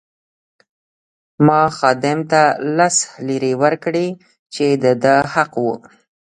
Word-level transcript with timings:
ما 1.45 1.61
خادم 1.77 2.19
ته 2.31 2.41
لس 2.77 2.95
لیرې 3.27 3.53
ورکړې 3.61 4.07
چې 4.53 4.65
د 4.83 4.85
ده 5.03 5.15
حق 5.33 5.51
وو. 5.63 5.75